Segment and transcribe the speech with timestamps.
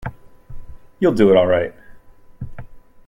[0.97, 1.75] You'll do it all right.